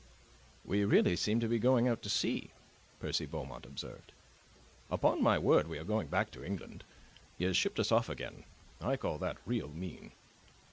[0.65, 2.49] "We really seem to be going out to sea,"
[2.99, 4.13] Percy Beaumont observed.
[4.89, 6.83] "Upon my word, we are going back to England.
[7.37, 8.45] He has shipped us off again.
[8.81, 10.13] I call that 'real mean.